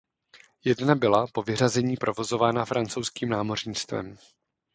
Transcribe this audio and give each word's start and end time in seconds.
Jedna 0.63 0.95
byla 0.95 1.27
po 1.27 1.43
vyřazení 1.43 1.97
provozována 1.97 2.65
francouzským 2.65 3.29
námořnictvem. 3.29 4.17